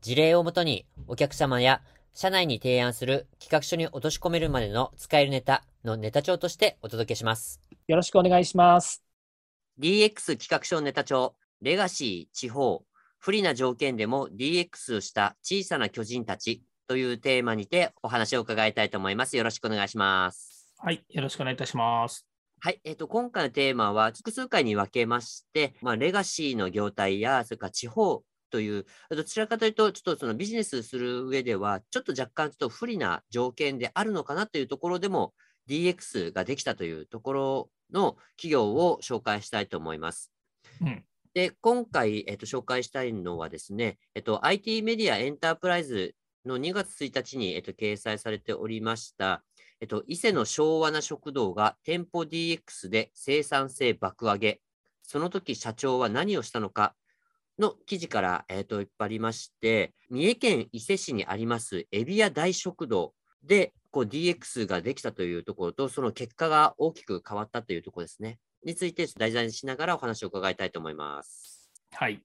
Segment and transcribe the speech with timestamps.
[0.00, 1.82] 事例をもとにお客様や
[2.14, 7.60] 社内に提案する企画書に落とし込めるまでの使えるネタのネタ帳としてお届けします。
[7.88, 9.02] よろしくお願いします。
[9.80, 12.84] DX 企画書ネタ帳、レガシー、地方、
[13.18, 19.36] 不利な条件でも DX した小さな巨人たちというテーマにてお話を伺いたいと思います。
[19.36, 20.74] よろしくお願いします。
[20.78, 22.24] はい、よろしくお願いいたします。
[22.60, 22.80] はい。
[22.84, 35.34] えっ、ー、と、今回のテーマは、複数回に分けまして、まあ、レガシーの業態や、それから地方という、どちらかというと、ちょっとそのビジネスする上では、ちょっと若干ちょっと不利な条件であるのかなというところでも、
[35.68, 40.32] DX ができたというところの企業を紹介したいと思います。
[40.80, 41.04] うん、
[41.34, 49.44] で、今回、えと、紹介したいのはですね、えと、IT メディアエンタープライズの2月1日に、えっと、掲載されておりました、
[49.80, 54.60] えっと、伊勢の昭和な食堂が店舗 DX で生産性爆上げ。
[55.02, 56.94] その時社長は何をしたのか
[57.58, 68.38] の記事から、えっと、引っ張りまして、三重県伊勢市にありますエビ屋大食堂でこう DX ができたというところと、その結果が大きく変わったというところですね。
[68.64, 71.70] について題材にしながらお話を伺いたいと思います。
[71.92, 72.22] はい。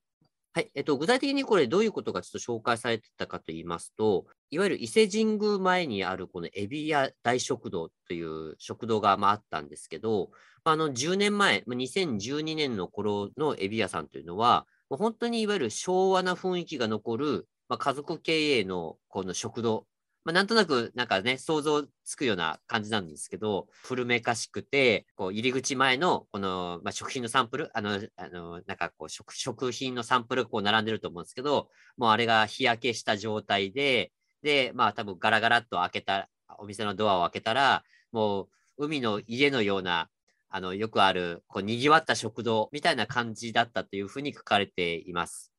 [0.55, 0.69] はい。
[0.75, 10.29] えっと、具体的にこれどういうことがちょっと紹介されてたかと言いますと、いわゆる伊勢神宮前にあるこのエビ屋大食堂という食堂がまああったんですけど、
[10.63, 19.87] あの10年前、2012年の頃のエビ屋さんというのは、もう本当にいわゆる昭和な雰囲気が残る、まあ、家族経営のこの食堂。
[20.25, 37.83] まあ、なんとなく、なんかね、想像つくような感じなんですけど、古めかしくて、こう、入り口前の、この、まあ、食品のサンプル、あの、あの、なんかこう食、食品のサンプル、こう、並んでると思うんですけど、もうあれが日焼けした状態で、で、まあ、多分ガラガラっと開けた、お店のドアを開けたら、
[38.13, 38.43] も
[38.77, 40.09] う、海の家のような、
[40.55, 45.51] あの、よくある、こう、賑わった食堂みたいな感じだったというふうに書かれています。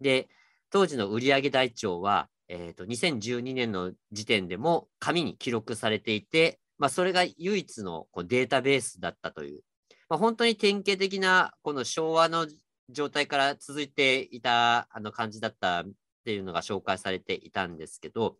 [0.00, 0.30] で、
[0.70, 9.60] 当時の売上台帳は、えーと、2012年の時点でも紙に記録されていて、まあ、それが唯一のこうデータベースだったという、
[10.08, 12.46] まあ、本当に典型的なこの昭和の
[12.88, 15.90] 状態から続いていたあの感じだったっ
[16.24, 18.38] ていうのが紹介されていたんですけど、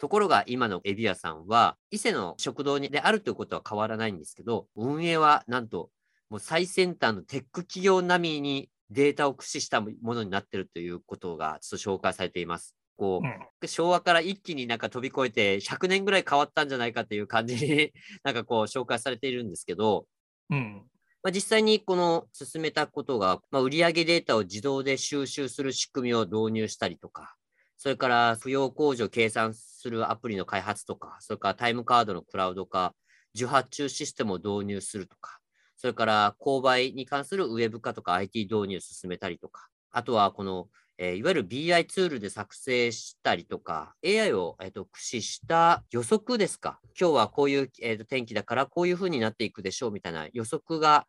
[0.00, 5.90] ところが今のエビ屋さんは、伊勢の食堂であるということは変わらないんですけど、運営はなんと
[6.30, 12.74] もう最先端のテック企業並みにデータを駆使したものになっているということがちょっと紹介されています。
[12.96, 17.92] こう、うん、昭和から一気になんか飛び越えて100年ぐらい変わったんじゃないかっていう感じに
[18.24, 20.06] なんかこう紹介されているんですけど、
[20.50, 20.82] うん、
[21.22, 27.36] まあ、実際にこの進めたことが、まあ、売上データを自動で収集する仕組みを導入したりとか、
[27.82, 32.94] それから扶養控除を計算するアプリの開発とか、それからタイムカードのクラウド化、
[33.34, 35.38] 受発注システムを導入するとか、
[35.78, 40.68] それから購買に関するウェブ化とか IT 導入を進めたりとか、あとはこの
[41.02, 46.78] えー、いわゆる BI ツールで作成したりとか、AI を、えーと、駆使した予測ですか。
[46.88, 51.06] 今日はこういう、えーと、天気だからこういうふうになっていくでしょうみたいな予測が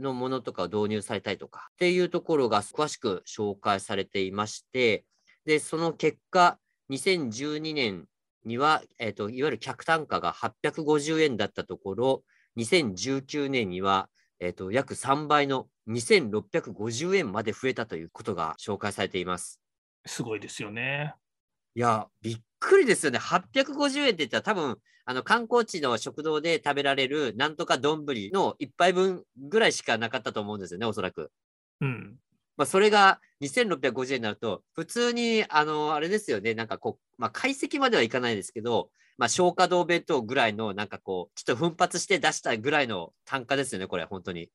[0.00, 5.04] のものとかを導入されたりとかっていうところが詳しく紹介されていまして、
[5.44, 6.58] で、その結果、
[6.90, 8.06] 2012年
[8.44, 12.24] には、えーと、いわゆる客単価が850円だったところ、
[12.56, 14.08] 2019年には、
[14.40, 19.60] えーと約3倍の2650円まで増えたということが紹介されています。
[20.06, 21.14] すごいですよね。
[21.74, 23.18] いや、びっくりですよね。
[23.18, 31.30] 850円って言ったら多分、あの観光地の食堂で食べられるなんとか丼の1杯分ぐらいしかなかったと思うんですよね、おそらく。
[31.80, 32.16] うん。
[32.60, 44.50] まあ、それが2650円になると、普通に、あの、あれですよね、なんかこう、まあ、解析まではいかないですけど、まあ、消化堂弁当ぐらいの、なんかこう、ちょっと奮発して出したぐらいの単価ですよね、これ、本当に。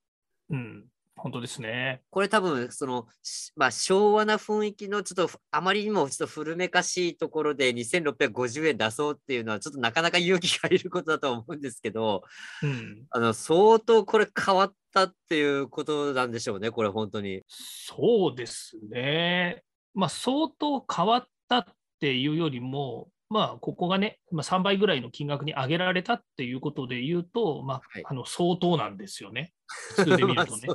[0.52, 0.86] うん。
[1.16, 2.02] 本当ですね。
[2.12, 3.08] これ多分、その、
[3.56, 12.22] まあ、昭和な雰囲気のちょっとあまりにもちょっと古めかしいところで2650円出そうっていうのはちょっとなかなか勇気がいることだと思うんですけど、
[12.62, 17.44] うん、あの相当これ変わったっていうことなんでしょうね、これ本当に。
[17.50, 19.64] そうですね。
[19.94, 21.66] まあ、相当変わったっ
[22.00, 29.52] ていうよりも、まあ、ここがね、まあ、3倍ぐらいの金額に上げられたっていうことで言うと、まあ、はいあの相当なんですよね。
[29.96, 30.68] 普通で見るとね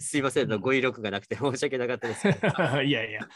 [0.00, 2.26] すいません、うん語彙力がなくて 申し訳なかったです。
[2.82, 3.28] いやいや、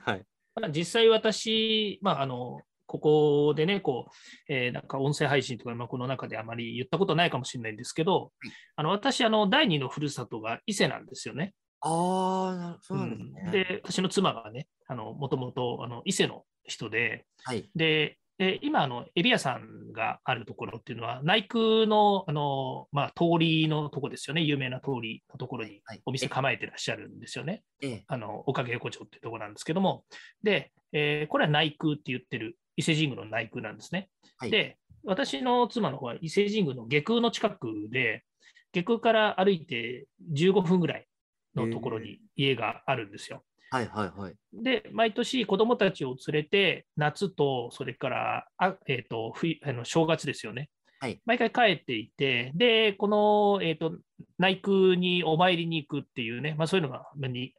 [0.00, 0.26] はい。
[0.60, 8.30] まあ実際私、まあ、あの、ここでね、こう、えーなんか音声配信とか、まあ、この中であまり言ったことないかもしれないんですけど、はい
[8.76, 11.54] あの私、あの、第二のふるさとが伊勢なんですよね。
[11.80, 13.42] ああ、なそうなんですね。
[13.44, 17.68] うんで、私の妻がね、あの、もともと、あの、伊勢の人で、はい。
[17.74, 27.62] で、で今、あの、エビ屋さんがあるところっていうのは、内空の、あの、まあ、通りのとこですよね、有名な通りのところにはいお店構えてらっしゃるんですよね。
[27.80, 28.04] ええ。
[28.08, 30.04] あの、おかげ横丁っていうところなんですけども、
[30.42, 34.08] で、えーこれは内空って言ってる伊勢神宮の内空なんですね。
[34.38, 38.24] はいで、私の妻の方は伊勢神宮の下空の近くで、
[38.72, 41.06] 下空から歩いて15分ぐらい
[41.54, 43.44] のところに家があるんですよ。
[43.70, 44.34] はいはいはい。
[44.52, 50.70] で、毎年子供たちを連れて、夏と、それから、あえっ、と、冬、あの正月ですよね。
[51.04, 53.98] はい毎回帰っていて、で、この、えっ、と、
[54.38, 57.06] 内宮にお参りに行くっていうね、まあそういうのが、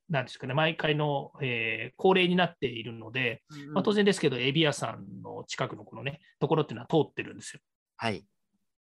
[0.09, 3.43] なんですかね、毎回の、えー恒例になっているので、
[3.73, 7.59] まあ、当然ですけど、エビ屋さんの近くのこのね、ところっていうのは通ってるんですよ。
[7.97, 8.25] はい。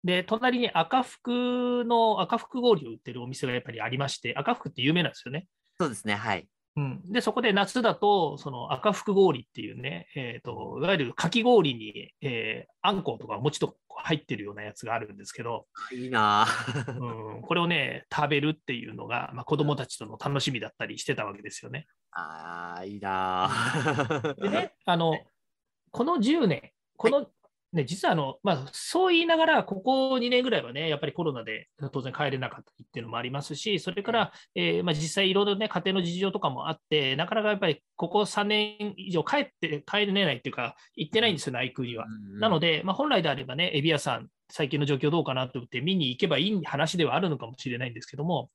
[0.04, 5.46] で、隣に赤福の、赤福氷を売ってるお店がやっぱりありまして、赤福って有名なんですよね。
[5.78, 6.14] そうですね。
[6.14, 6.48] はい。
[6.76, 16.46] うん、で、そこで夏だと、その赤福氷っていうね、えっ、と、いわゆるかき氷に、えーあんことか餅とか入ってるようなやつがあるんですけど、いいな。
[16.46, 21.86] ぁうん、これをね、食べるっていうのが、まあ、子供たちとの楽しみだったりしてたわけですよね。
[22.12, 23.48] ああ、いいな。
[23.48, 25.18] ぁでね、あの、
[25.90, 27.30] この10年、この、
[27.72, 42.06] ね、実はあの、まあ、そう言いながら、ここ2年ぐらいはね、やっぱりコロナで当然帰れなかったっていうのもありますし、それから、えーまあ、実際いろいろね、家庭の事情とかもあって、なかなかやっぱりここ3年以上帰って、帰れないっていうか、行ってないんですよ、内空には。
[42.38, 48.50] なので、で、まあ、本来であればね、エビ屋さん、最近の状況どうかなと思って見に行けばいい話ではあるのかもしれないんですけども、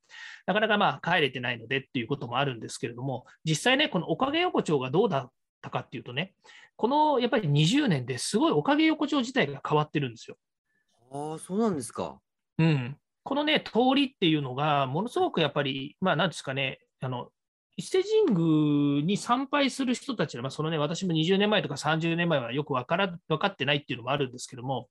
[0.46, 5.32] なかなかまあ帰れてないのでっていうこともあるんですけれども、実際ね、このおかげ横丁がどうだっ
[5.64, 6.36] たかっていうとね、
[6.76, 10.38] このやっぱり20年ですごいおかげ横丁自体が変わってるんですよ。
[11.12, 12.20] ああ、そうなんですか。
[12.60, 17.30] うん、このね、通りっていうのが、ものすごくやっぱり、まあ、なんですかね、あの
[17.76, 24.90] 伊勢神宮に参拝する人たちは、まあ、そのね、私も20年前とか30年前はよく分から分かってないっていうのもあるんですけども、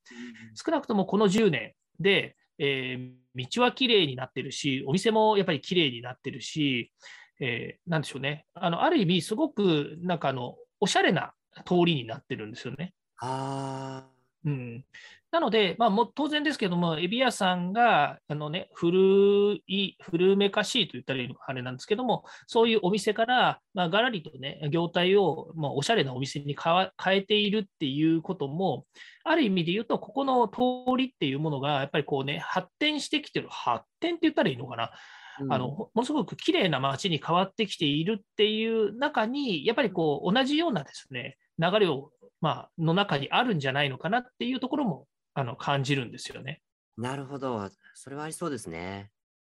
[0.54, 6.92] 少なくともこの10年で、えー道はきれいになってるし、お店もやっぱりきれいになってるし、
[7.40, 11.32] えーなんでしょうね、あのある意味、すごくなんかあのおしゃれな
[11.64, 12.94] 通りになってるんですよね。
[13.18, 14.06] あ
[14.44, 14.84] うん、
[15.30, 28.84] なので、まあ、もう当然ですけども、エビ屋さんがあの、ね、古い、古めかしいと言ったらいいのかあれなんですけども、そういうお店から、まあ、がらりとね、業態を、まあ、おしゃれなお店に変えているっていうことも、
[29.24, 30.60] ある意味で言うと、ここの通
[30.98, 34.90] りっていうものが、やっぱりこうね、発展してきてる、発展って言ったらいいのかな、
[35.38, 46.60] あ、あのものすごく綺麗な街に変わってきているっていう中に、やっぱりこう同じようなですね流れを、まあの中にあるんじゃないのかなっていうところもあの感じるんですよね。
[46.96, 47.70] なるほど。
[47.94, 49.10] それはありそうですね。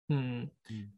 [0.09, 0.51] うん、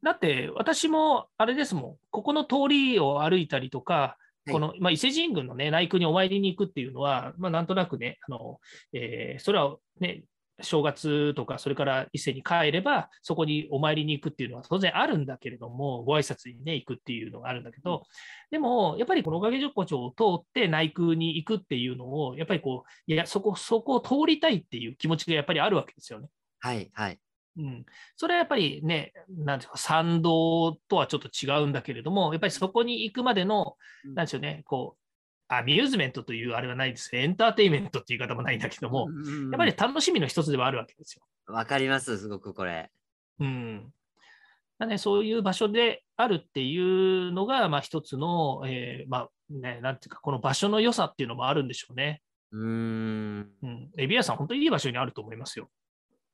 [0.04, 4.18] だって私もあれですもん、ここの通りを歩いたりとか、
[4.48, 8.60] いこのまあ、伊勢神宮の、ね、内宮にお参りに行くっていうのは、まあ、なんとなくね、あの
[8.94, 10.24] えーそれはね、
[10.62, 18.04] 正月とか、それから伊勢に帰れば、そこにお参りに行くっていうのは当然あるんだけれども、ご挨拶に、ね、行くっていうのがあるんだけど、
[18.52, 26.30] でも、やっぱりこのおかげ横丁を通って内宮に行くっていうのを、やっぱりこう、いや、そこ、そこを通りたいっていう気持ちがやっぱりあるわけですよね。
[26.60, 27.20] はいはい。
[27.58, 27.86] うん、
[28.16, 33.76] それはやっぱりね、なんていうか、賛同とはちょっと違うんだけれども、やっぱりそこに行くまでの、
[34.06, 35.09] うんなんでしょうね、こう、
[35.50, 39.10] アミューズメントというあれはないですね、エンターテインメントっていう言い方もないんだけども、
[39.52, 41.24] やっぱり楽しみの一つではあるわけですよ。
[41.48, 42.92] わかります、すごくこれ。
[43.40, 43.92] うん。
[44.78, 52.22] だね、そういう場所であるっていうのが、まあ一つの、えーまあね、なんていうか、この場所の良さっていうのもあるんでしょうね。
[52.52, 53.52] うーん。
[53.64, 53.90] うん。
[53.98, 55.70] エビ屋さん、本当にいい場所にあると思いますよ。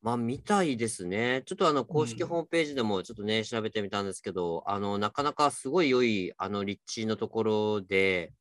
[0.02, 1.42] まあ、みたいですね。
[1.46, 8.32] ちょっとあの、公式うんホームページでもちょっとね、調べてみたんですけど、あの、なかなかすごい良い、あの、立地のところで、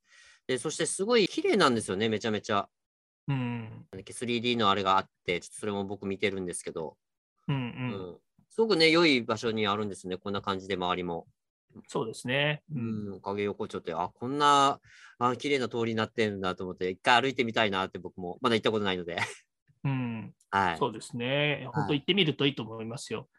[0.47, 2.69] で、そしてすごい綺麗なんですよね、めちゃめちゃ。
[3.27, 3.87] うん。
[3.91, 6.97] 3D のあれがあって、ちょっとそれも僕見てるんですけど、
[7.47, 7.59] うんう。
[7.59, 8.17] うんん。
[8.49, 11.27] すごくね、良い場所にあるんですね、こんな感じで周りも。
[11.87, 12.63] そうですね。
[12.71, 12.79] う。
[12.79, 14.79] うんん、おかげ横丁って、あ、こんな、
[15.17, 19.17] あ、綺麗な通りになってるんだと思って、一回歩いてみたいなって僕も、まだ行ったことないので。
[19.83, 20.33] うん。
[20.51, 20.77] はい。
[20.77, 21.67] そうですね。
[21.73, 23.29] 本当行ってみるといいと思いますよ。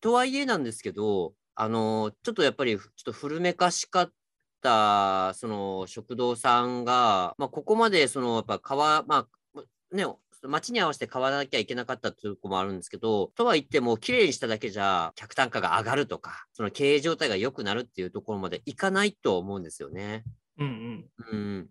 [0.00, 4.12] とはいえなんですけど、あの、ちょっとやっぱり、ちょっと古めかしかっ
[4.60, 9.26] ったその食堂さんが、まあ、ここまでそのやっぱ川、ま
[9.56, 9.62] あ
[9.92, 10.04] ね、
[10.42, 20.24] 街に合わせて買わなきゃいけなかったというところもあるんですけど、とは言っても、綺麗にしただけじゃ客単価が上がるとか、その経営状態が良くなるっていうところまでいかないと思うんですよね。
[20.58, 21.36] うんうん。
[21.36, 21.68] うん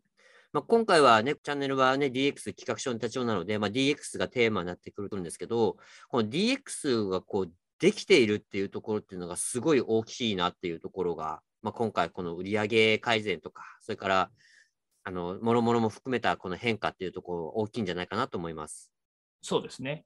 [0.52, 5.78] まあ、今回はね、チャンネルはね、DX 企画書の手帳なので、まあ、DX がテーマになってくるんですけど、
[6.10, 14.32] この DX がこうできているっていうところっていうのがすごい大きいなっていうところが、まあ、今回この売上改善とか、それから
[15.04, 18.92] あの、もろもろも含めたこの変化っていうところ大きいんじゃないかなと思います。
[19.42, 20.06] そうですね。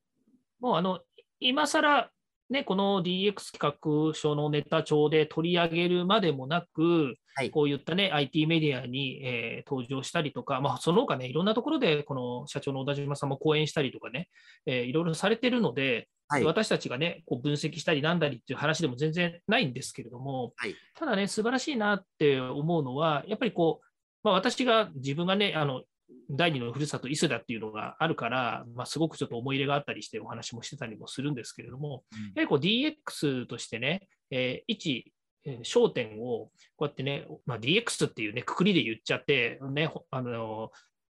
[0.60, 1.02] もうあの、
[1.40, 2.10] 今更、
[2.54, 14.30] ね、この DX 企画書のネタ帳で取り上げるまでもなく、はいこういったね、IT メディアに、えー登場したりとか、まあ、その他ね、いろんなところで、この社長の小田島さんも講演したりとかね、
[14.68, 16.44] えーいろいろされてるので、はい。
[16.44, 23.86] 私たちがね、こう分析したりなんだりっていう話でも全然ないんですけれども、はいただね、素晴らしいなって思うのは、やっぱりこう、
[24.24, 25.84] まあ、私が自分がね、あの
[26.30, 32.04] 第二のふるさと、伊勢だっていうのがあるから、まあ、すごくちょっと思い入れがあったりしてお話もしてたりもするんですけれども、
[32.36, 35.14] やはりこう DX としてね、えー一、
[35.46, 40.72] えー焦点をこうやってね、まあ、DX っていうね、くくりで言っちゃって、ね、ほあの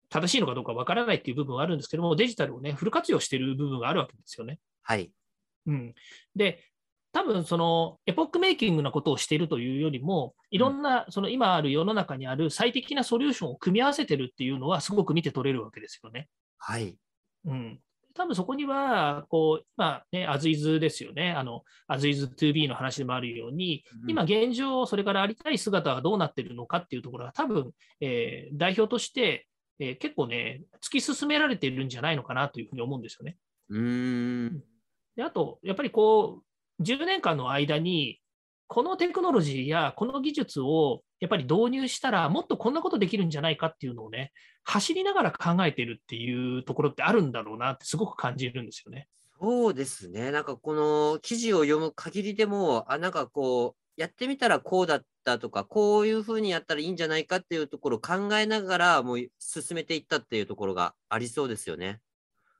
[0.09, 4.59] 正しいのかどうかわからないっていう部分はあるんですけども、デジタルをね、フル活用している部分があるわけですよね。
[4.83, 5.11] はい。
[5.67, 5.93] うん、
[6.35, 6.59] で、
[7.13, 16.29] 多分そのエポックメイキングなことをしているというよりも、いろんな、その今ある世の中にある最適なソリューションを組み合わせてるっていうのは、すごく見て取れるわけですよね。
[16.57, 16.95] はい。
[17.45, 17.79] うん、
[18.13, 21.31] 多分そこには、こう、今ね、アズイズですよね。
[21.31, 29.47] あの、アズイズ 2B の話でもあるように、今現状、それからありたい姿がどうなってるのかっていうところは、多分、えー代表として、
[29.79, 33.37] えー結構ね、突き進められているんじゃないのかなというふうに思うんですよね。
[33.69, 34.63] うーん。
[35.15, 36.43] であと、やっぱりこう、
[36.81, 38.19] 10年間の間に、
[38.67, 44.31] このテクノロジーやこの技術をやっぱり導入したら、もっとこんなことできるんじゃないかっていうのをね、
[44.63, 49.07] 走りながら考えてるっていうところってあるんだろうなってすごく感じるんですよね。
[49.39, 50.31] そうですね。
[50.31, 61.99] なんかこの記事を読む限りでも、あ、なんかこう、やってみたらこうだったとか、こういうふうにやったらいいんじゃないかっていうところを考えながら、もう進めていったっていうところがありそうですよね。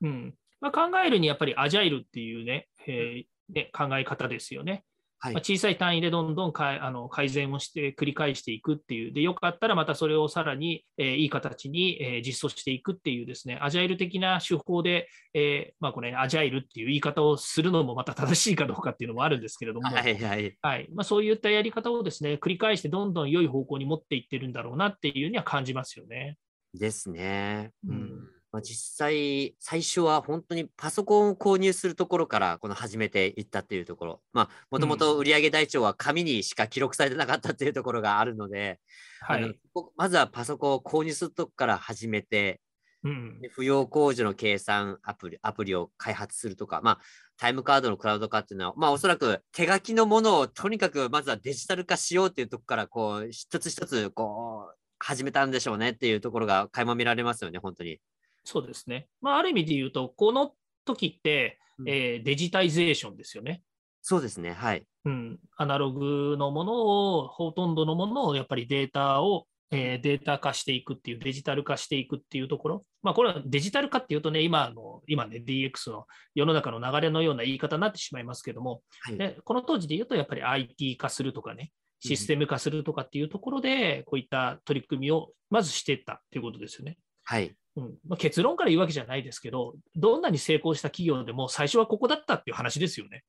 [0.02, 4.84] うんまあ、考えるにやっぱりアジャイルっていうね、えーね考え方ですよね。
[5.24, 20.58] はいまあ、小さい単位でどんどんかいあの改善をして繰り返していくっていう、でよかったらまたそれをさらに、えーいい形に、えー実装していくっていうですね、アジャイル的な手法で、えーまあ、これ、ね、アジャイルっていう言い方をするのもまた正しいかどうかっていうのもあるんですけれども、はいはい。
[20.60, 26.38] はいまあ、そういったやり方をですね繰り返してどんどん良い方向に持っていってるんだろうなっていうには感じますよね。
[26.74, 27.74] ですね。
[27.88, 38.80] うんまあ、実際、最初は本当にパソコンを購入するところからこの始めていったっていうところ、まあ、もともと売上台帳は紙にしか記録されてなかったっていうところがあるので、
[39.22, 39.44] はい。
[39.44, 42.60] あのこまずはパソコンを購入するとこから始めて、
[43.04, 43.40] うん。
[43.40, 47.00] で扶養控除の計算アプリアプリを開発するとか、まあ、
[47.38, 58.00] タイムカードのクラウド化っていうのは、まあ、おそらく手書きのものをとにかくまずはデジタル化しようっていうところから、こう、一つ一つ、こう、始めたんでしょうねっていうところが垣間見られますよね、本当に。
[58.44, 59.08] そうですね。
[59.22, 60.54] まあ、ある意味で言うと、この
[60.86, 63.64] 時って、うんえーデジタイゼーションですよね。
[64.02, 64.84] そうですね、はい。
[65.06, 66.74] うん、アナログのもの
[67.18, 72.86] を、ほとんどのものをやっぱりデータを、えーデータ化していくっていう、デジタル化していくっていうところ。
[73.04, 76.06] まあ、これはデジタル化っていうとね、今の、今ね、DX の
[76.36, 86.98] 世の中の流れのような言い方になってしまいますけども、はいでこの当時で言うと、やっぱり IT 化するとかね、システム化するとかっていうところで、こういった取り組みをまずしていったということですよね。
[87.24, 87.56] はい。
[87.78, 93.24] うんまあ、結論から言うわけじゃないですけど、どんなに成功した企業でも最初はここだったっていう話ですよね。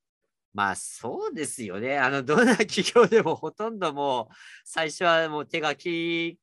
[0.54, 1.98] まあそうですよね。
[1.98, 4.34] あの、どんな企業でもほとんどもう、
[4.64, 6.38] 最初はもう手書き、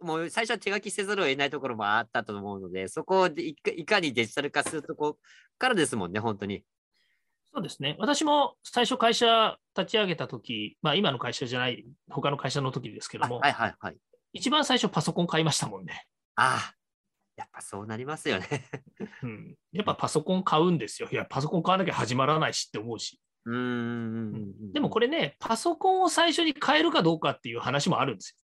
[0.00, 5.18] もう最初は手書きせざるを得ないところもあったと思うので、そこをでいかいかにデジタル化するとこ
[5.58, 6.64] からですもんね、本当に。
[7.54, 7.94] そうですね。
[8.00, 13.96] 私も最初会社立ち上げたとき、まあ今の会社じゃない、他の会社の時ですけども、あはいはいはい。
[14.32, 16.06] 一番最初パソコン買いましたもんね。
[16.34, 16.74] ああ、
[17.36, 18.46] やっぱそうなりますよね。
[19.22, 19.54] うん。
[19.72, 21.08] やっぱパソコン買うんですよ。
[21.10, 23.20] いや、パソコン買わなきゃ始まらないしって思うし。
[23.46, 24.72] うーん。
[24.72, 28.38] でもこれね、パソコンを最初に買えるかどうかっていう話もあるんです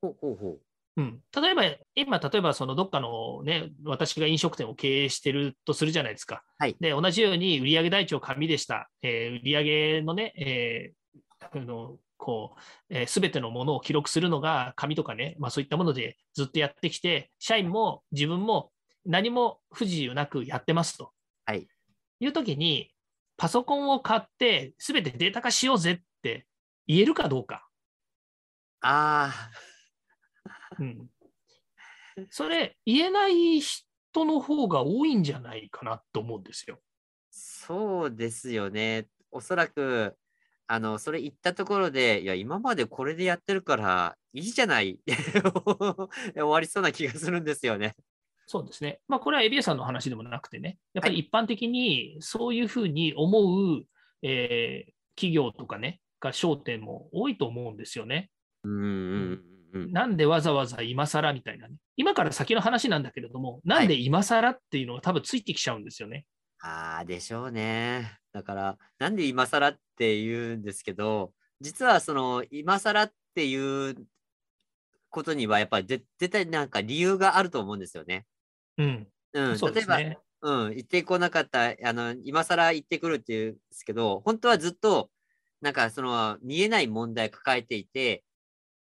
[0.00, 0.50] ほうほうほう。
[0.50, 0.58] よ。
[0.98, 1.62] うん、例えば、
[1.94, 6.42] 今、例えばそのどっかのね、私が飲食店を経営してるとするじゃないですか。
[6.58, 8.90] はいで、同じように売上台帳紙でした。
[9.02, 11.02] えー売上のね、えー
[11.50, 12.54] あのこ
[12.88, 18.70] う、す、べ、てのものを記録するのが紙とかね、まあそういったものでずっとやってきて、社員も自分も
[19.04, 21.10] 何も不自由なくやってますと。
[21.46, 21.66] はい。
[22.20, 22.92] いうときに、
[23.36, 26.46] パソコンを買って、すべてデータ化しようぜって
[26.86, 27.66] 言えるかどうか。
[28.82, 29.50] あ
[30.78, 31.08] うん。
[32.30, 33.82] それ、言えない人
[34.24, 36.78] の方が多いんじゃないかなと思うんですよ。
[37.32, 39.08] そうですよね。
[39.32, 40.16] おそらく、
[40.72, 44.98] あの、それ言ったところで、いや、今までこれでやってるからいいじゃない
[46.34, 47.94] 終わりそうな気がするんですよね。
[48.46, 49.00] そうですね。
[49.06, 53.84] まあ、これはエビエさんの話でもなくてね、やっぱり一般的にそういうふうに思う、
[54.22, 58.30] えー企業とかね、が焦点も多いと思うんですよね。
[58.64, 59.92] うんうんうんうん。
[59.92, 61.76] なんでわざわざ今更みたいなね。
[61.98, 66.24] 今から先の話なんだけれども、なんで今更っていうのが多分ついてきちゃうんですよね。
[66.64, 68.20] ああ、でしょうね。
[68.32, 74.06] だから、なんで今更って言うんですけど、実はその、今更っていう
[75.10, 78.26] ことには、やっぱりぜ絶対なんか理由があると思うんですよね。
[78.78, 79.12] うん。
[79.34, 80.04] うん、例えば。
[80.44, 85.08] うん、行ってこなかった、あの、今更行ってくるっていうんですけど、本当はずっと、
[85.60, 88.24] なんかその、見えない問題を抱えていて、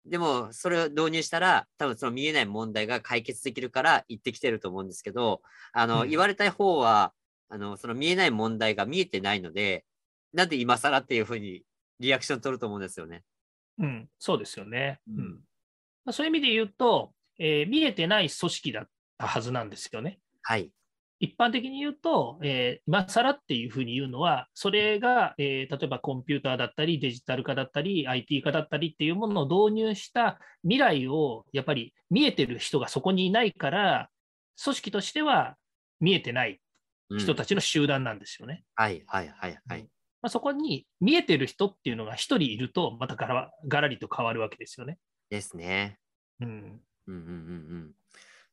[0.05, 5.41] でも、それを導入したら、多分その見えない問題が解決できるから行ってきてると思うんですけど、
[5.73, 7.13] あの、うん言われたい方は、
[7.49, 9.85] あの、その見えない問題が見えてないので、
[10.33, 11.63] なんで今更っていうふうに
[11.99, 13.23] リアクション取ると思うんですよね。
[13.79, 14.99] うん、そうですよね。
[15.07, 15.31] うんうん
[16.05, 18.87] まあ、そういう意味で言うと、えー見えてない組織だっ
[19.17, 20.19] たはずなんですよね。
[20.41, 20.71] はい。
[21.21, 34.09] 一般的に言うと、えー今更っていうふうに言うのは、それが、えー例えばコンピューターだったり、デジタル化だったり、IT 化だったりっていうものを導入した未来を、やっぱり見えてる人がそこにいないから、
[34.63, 35.55] 組織としては
[35.99, 36.59] 見えてないうん
[37.17, 38.63] 人たちの集団なんですよね。
[38.75, 39.83] はい、はい、はい、はい。
[40.21, 44.97] まあ、そこに見えてる人っていうのが一人いると、またがらがらりと変わるわけですよね。
[45.29, 45.97] ですね。
[46.41, 47.91] うんうん、うん、うん、うん。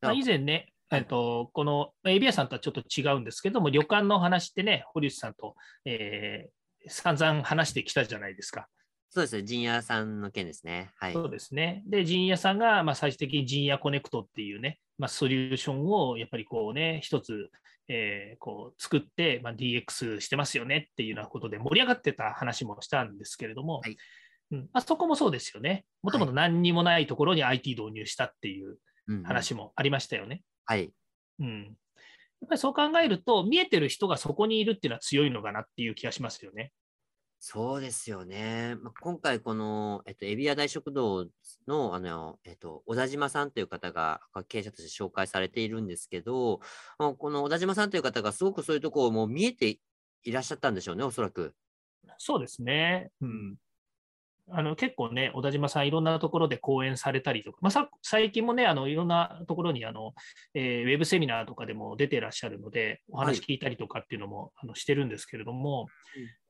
[0.00, 6.56] まあ、以前ね、えっと、このエビアさんとはちょっと違うんですけども、旅館の話ってね、堀内さんと、えー
[6.88, 8.68] 散々話してきたじゃないですか。
[9.16, 9.44] そうですね。
[9.44, 10.90] 陣屋さんの件ですね。
[10.98, 11.14] はい。
[11.14, 11.82] そうですね。
[11.86, 17.50] で、陣屋さんが、まあ、最終的に陣屋コネクトっていうね、まあ、ソリューションをやっぱりこうね、一つ、
[17.88, 23.96] えーこう作って、まあ、DX してますよねっていうようなことで盛り上がってた話もしたんですけれども、はい
[24.50, 25.86] うん、あそこもそうですよね。
[26.02, 28.76] もともと何にもないところに IT 導入したっていう
[29.24, 30.42] 話もありましたよね。
[30.66, 30.90] はい。
[31.38, 31.62] うん。
[31.62, 31.68] や
[32.44, 36.72] っぱりそう考えると、見えてる人がそこにいるっていうのは強いのかなっていう気がしますよね。
[37.38, 38.76] そうですよね。
[38.76, 41.28] まあ、今回、この、えっと、エビア大食堂
[41.68, 46.60] の、あの、えっと、小田島さんという方が経営者として紹介されているんですけど、
[46.98, 49.78] この小田島さんという方がすごくそういうところをも見えて
[50.24, 51.54] いらっしゃったんでしょうね、おそらく。
[52.18, 53.10] そうですね。
[53.20, 53.56] うん。
[54.48, 60.14] あの結構ね、小田島さん、いろんなところで講演されたりとか、まあ、さ最近もね、あのいろんなところにあの、
[60.54, 65.88] えーウェブセミナーとかでも出てらっしゃるので、お話聞いたりとかっていうのも、あのしてるんですけれども、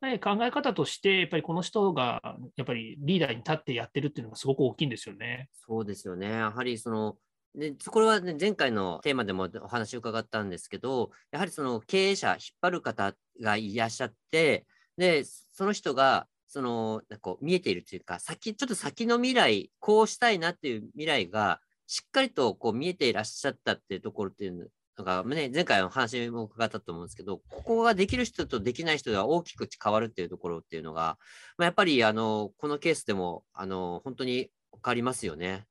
[0.03, 2.21] ね考え方として、やっぱりこの人が
[2.57, 5.49] やっぱりリーダーに立ってやってるっていうのがすごく大きいんですよね。
[5.53, 6.29] そうですよね。
[6.29, 7.17] やはりその、
[7.55, 14.67] でこれは、ね、前回のテーマでもお話を伺ったんですけど、やはりその経営者、引っ張る方がいらっしゃって、
[14.99, 31.19] で、その人が、その、なんかこう見えているというか、先、ちょっと先の未来、こうしたいなっていう未来が、しっかりとこう見えていらっしゃったっていうところっていうのが、ね、前回の話も伺ったと思うんですけど、ここができる人とできない人が大きく変わるっていうところっていうのが、
[31.59, 35.67] まあ、やっぱり、あの、このケースでも、あの、本当に分かりますよね。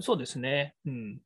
[0.00, 0.74] そうですね。
[0.86, 1.20] うん。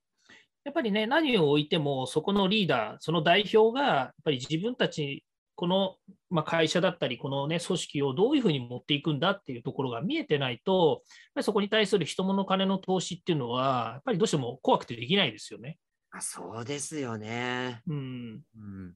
[0.65, 5.25] やっぱりね、何を置いても、そこのリーダー、その代表が、やっぱり自分たち、
[5.59, 5.97] この、
[6.31, 15.77] まあ、会社だったり、この、ね、組織をどういうふうに持っていくんだっていうところが見えてないと、やっぱりそこに対する人物金の投資っていうのは、やっぱりどうしても怖くてできないですよね。
[16.13, 17.83] あそうですよね。
[17.89, 18.41] うん。
[18.57, 18.95] うん。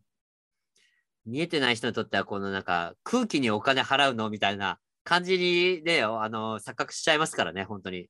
[1.27, 8.07] 見えてない人にとっては、このなんか空気にお金払うのみたいな感じで、あの、錯覚しちゃいますからね、本当に。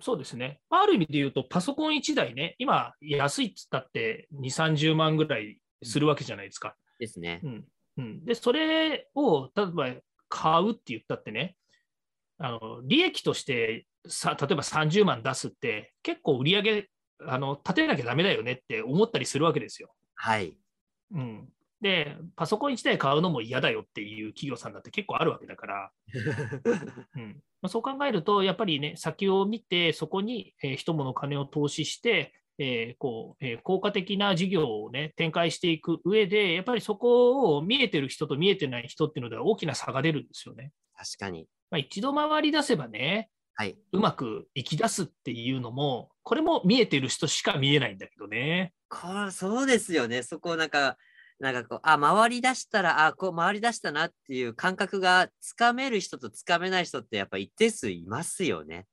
[0.00, 0.60] そうですね。
[0.70, 6.76] ある意味で言うと、パソコン1台ね、今、安いっつったって2、30万ぐらいするわけじゃないですか。
[7.00, 7.40] ですね。
[7.42, 7.64] うん
[7.98, 9.94] うん、で、それを例えば
[10.28, 11.56] 買うって言ったってね、
[12.38, 16.88] あの利益としてさ、例えば30万出すって、結構売り上げ
[17.24, 19.94] あの立てなきゃだめだよねって思ったりするわけですよ。
[20.14, 20.56] はい。
[21.12, 21.48] うん、
[21.80, 25.90] で、パソコン1台買うのも嫌だよっていう企業さんだって結構あるわけだから、
[27.16, 40.72] うんまあ、そう考えると、やっぱりね、先を見て、そこに、えー人物金を投資して、えーこうえー効果的な事業を、ね、展開していく上で、やっぱりそこを見えてる人と見えてない人っていうのでは大きな差が出るんですよね。
[40.96, 41.46] 確かに。
[41.70, 43.76] まあ、一度回り出せばね、はい。
[43.92, 48.72] うまくいき出すっていうのも、これも見えてる人しか見えないんだけどね。
[48.88, 50.22] これそうですよね。
[50.22, 50.96] そこなんか、
[51.38, 58.86] なんかこう、あ、回り出したら、あ、こう回り出したなっていう感覚がつかめる人とつかめない人ってやっぱ一定数いますよね。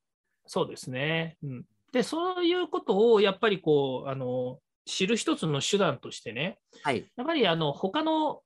[0.45, 1.37] そうですね。
[1.43, 8.41] うん、で、そういうことをやっぱりこう、あの知る一つの手段としてね、はい、やっぱりあの他の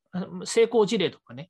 [0.46, 1.50] 成功事例とかね、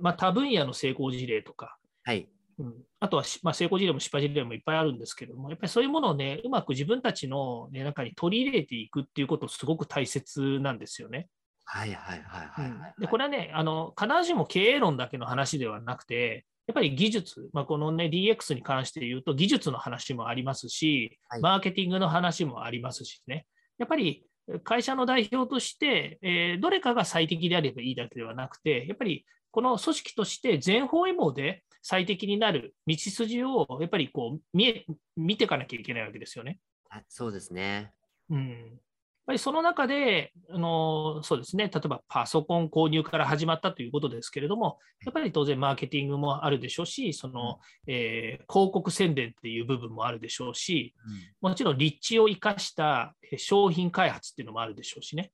[0.00, 2.28] まあ、多分野の成功事例とか、はい。
[2.58, 11.28] うん、あとは、まあ、成功事例も失敗事例もいっぱいあるんですけども、やっぱりそういうものをね、うまく自分たちの、ね、中に取り入れていくっていうことすごく大切なんですよね。
[11.64, 23.46] はいはいはいはい、はい、でこれはねあの、必ずしも経営論だけの話ではなくて、やっぱり技術、まあ、このね DX に関して言うと、技術の話もありますし、マーケティングの話もありますしね、
[23.78, 24.24] やっぱり
[24.64, 36.58] 会社の代表として、えー、どれかが最適であればいいだけではなくて、やっぱりこの組織として全方位網で最適になる道筋をやっぱりこう見え見ていかなきゃいけないわけですよね。
[37.08, 37.92] そうですね。
[38.30, 38.78] うん、
[39.32, 50.94] ぱりその中で、あのそうですね、例えばパソコン購入から始まったということですけれども、やっぱり当然マーケティングもあるでしょうし、その、えー、広告宣伝っていう部分もあるでしょうし、
[51.40, 55.32] もちろん立地を生かした商品開発っていうのもあるでしょうしね。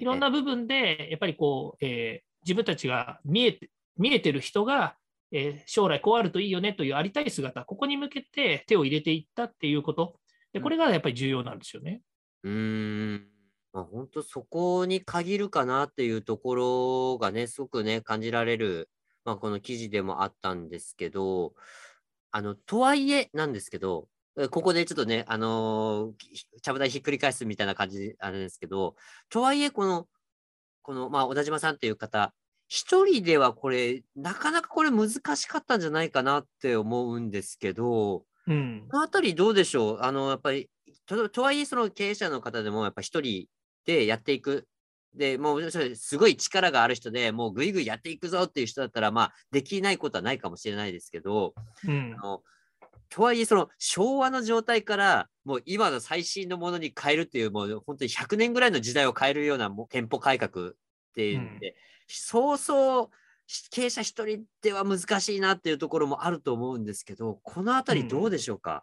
[0.00, 4.94] いろんな部分で、やっぱりこう、えー、自分たちが見えて見えてる人が、
[5.32, 10.20] えー、将来こうあるといいよねというありたい姿、ここに向けて手を入れていったっていうこと、
[10.52, 12.00] でこれがやっぱり重要なんですよね。
[12.44, 13.28] うーん。
[13.72, 18.90] ま、本当そこに限るかなっていうところがね、すごくね、感じられる、
[19.24, 21.54] ま、この記事でもあったんですけど、
[22.30, 24.08] あの、とはいえなんですけど、
[24.50, 26.14] ここでちょっとね、あの、
[26.62, 28.94] ちゃぶ台ひっくり返すみたいな感じあれですけど、
[29.30, 30.08] とはいえこの
[30.82, 32.34] この、ま、小田島さんっていう方、
[32.68, 38.92] 一人ではこれ、なかなかこれ難しかったんじゃないかなって思うんですけど、うん。
[38.92, 39.98] このあたりどうでしょう？
[40.02, 40.70] あの、やっぱり
[41.06, 43.46] ととはいえ、その経営者の方でもやっぱ一人
[43.84, 44.66] でやっていく。
[45.14, 51.54] で、もうすごい力がある人でもうぐいぐいやっていくぞっていう人だったら、まあ、できないことはないかもしれないですけど、
[51.86, 52.42] うん、あの
[53.08, 60.72] とはいえ、その昭和の状態からもう今の最新のものに変えるっていう、もう本当に100年ぐらいの時代を変えるような店舗改革っ
[61.14, 61.74] ていうんで、うん、
[62.08, 63.10] そうそう
[63.70, 68.80] 経営者一人では難しいなっていうところもあると思うんですけど、このあたりどうでしょうか、うん、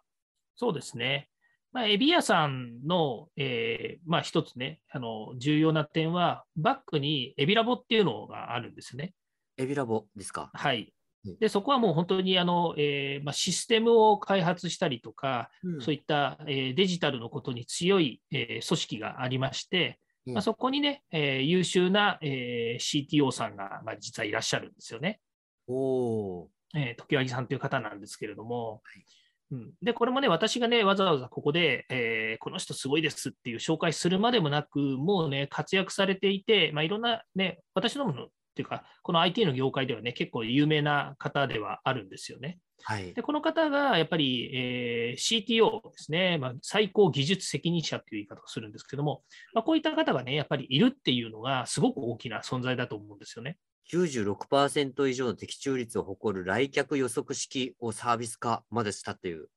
[0.56, 1.28] そうですね。
[1.76, 9.12] まあ、エビ屋さんの、えー、まあ、一つね、あの重要な点は、バックにエビラボっていうのがあるんですね。
[9.58, 10.50] エビラボですか？
[10.54, 10.94] はい。
[11.38, 25.20] でそこはもう本当にあの、えーまあ、システムを開発したりとか、うん、そういった、えー、デジタルのことに強い、えー、組織がありまして、うん、まあ、そこにね、えー、優秀な、えー、CTO さんが、まあ、実はいらっしゃるんですよね。
[25.68, 29.04] おえー、時脇さんという方なんですけれども、はい
[29.52, 42.58] うん、で、これもね、私がね、わざわざここで、えー、この人すごいですっていう紹介するまでもなく、もうね、活躍されていて、まあ、いろんなね、私どものっていうか、この IT の業界ではね、結構有名な方ではあるんですよね。
[42.82, 49.22] はい、でこの方がやっぱり、えー、CTO ですね、まあ、最高技術責任者という言い方をするんですけども、
[49.54, 53.58] まあ、こういった方がね、やっぱりいるっていうのが、すごく大きな存在だと思うんですよね。
[53.92, 59.48] 96%以上の的中率を誇る来客予測式をサービス化までしたっていう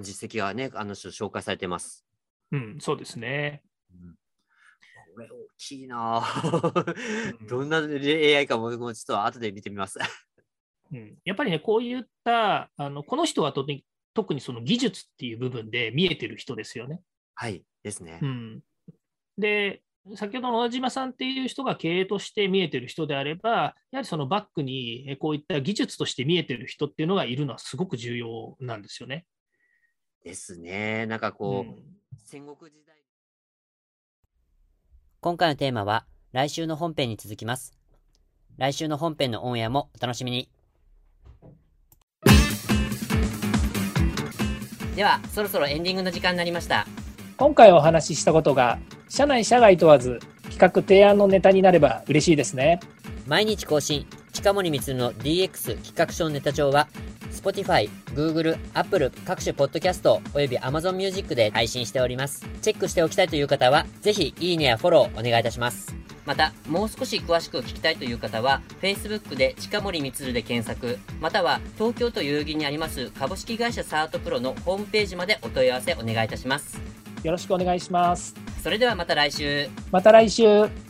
[0.00, 2.04] 実績がね、あの人紹介されてます。
[2.52, 3.62] うん、そうですね。
[3.92, 4.16] うん、こ
[5.18, 6.22] れ大きいな、
[7.48, 9.98] どんな AI かももうちょっと後で見てみます。
[10.92, 13.66] うん、やっぱりね、こういったあのこの人はと
[14.14, 17.02] 特にその技術っていう部分で見えてる人ですよね。
[17.34, 18.18] はいですね。
[18.22, 18.62] うん、
[19.36, 19.82] で、
[20.16, 29.26] 先ほどの小島さんっていう人が経営として見えてる人であれば、やはりそのバックにこういった技術として見えてる人っていうのがいるのはすごく重要なんですよね。
[30.24, 31.06] ですね。
[31.06, 31.82] なんかこう、うん、
[32.24, 32.97] 戦国時代。
[35.20, 37.72] 今回のテーマは、来週の本編に続きます。
[38.56, 40.48] 来週の本編のオンエアもお楽しみに。
[44.94, 46.86] では、そろそろエンディングの時間になりました。
[47.38, 50.18] 今回お話ししたことが社内社外問わず
[50.50, 52.80] 企画提案のネタになれば嬉しいですね
[53.28, 56.88] 毎日更新近森光の DX 企画書ネタ帳は
[57.30, 76.78] Spotify、Google、Apple 各種ポッドキャストおよび Amazon Music で配信しておりますチェックしておきたいという方はぜひいいねやフォローお願いいたしますまた、もう少し詳しく聞きたいという方は、Facebook で近森光で検索、または東京都代々木にあります株式会社サートプロのホームページまでお問い合わせお願いいたします。
[77.22, 78.34] よろしくお願いします。
[78.62, 79.68] それではまた来週。
[79.90, 80.87] また来週。